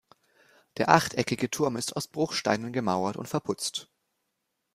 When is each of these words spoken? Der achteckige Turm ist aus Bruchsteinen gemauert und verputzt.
Der 0.77 0.89
achteckige 0.89 1.51
Turm 1.51 1.75
ist 1.77 1.95
aus 1.95 2.07
Bruchsteinen 2.07 2.73
gemauert 2.73 3.17
und 3.17 3.27
verputzt. 3.27 3.87